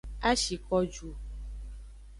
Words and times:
A 0.29 0.31
shi 0.41 0.55
ko 0.67 0.77
ju. 0.93 1.09